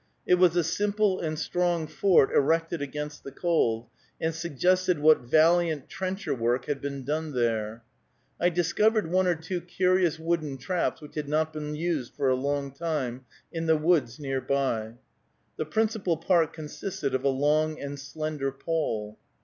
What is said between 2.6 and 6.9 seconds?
against the cold, and suggested what valiant trencher work had